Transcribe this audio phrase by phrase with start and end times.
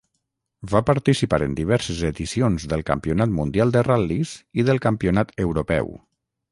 [0.69, 5.99] Va participar en diverses edicions del Campionat Mundial de Ral·lis i del Campionat Europeu.